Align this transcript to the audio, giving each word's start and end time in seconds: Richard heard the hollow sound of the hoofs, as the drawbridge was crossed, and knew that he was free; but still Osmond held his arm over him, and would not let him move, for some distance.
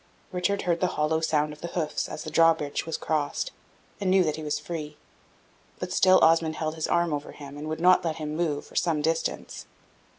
Richard 0.31 0.63
heard 0.63 0.79
the 0.79 0.87
hollow 0.97 1.19
sound 1.21 1.53
of 1.53 1.61
the 1.61 1.67
hoofs, 1.77 2.09
as 2.09 2.23
the 2.23 2.31
drawbridge 2.31 2.87
was 2.87 2.97
crossed, 2.97 3.51
and 3.99 4.09
knew 4.09 4.23
that 4.23 4.35
he 4.35 4.41
was 4.41 4.57
free; 4.57 4.97
but 5.77 5.91
still 5.93 6.17
Osmond 6.23 6.55
held 6.55 6.73
his 6.73 6.87
arm 6.87 7.13
over 7.13 7.33
him, 7.33 7.55
and 7.55 7.69
would 7.69 7.79
not 7.79 8.03
let 8.03 8.15
him 8.15 8.35
move, 8.35 8.65
for 8.65 8.75
some 8.75 9.03
distance. 9.03 9.67